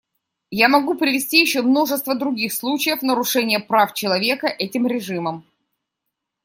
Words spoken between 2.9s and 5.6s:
нарушения прав человека этим режимом.